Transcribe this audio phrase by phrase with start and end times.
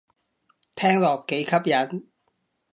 [0.73, 2.07] 聽落幾吸引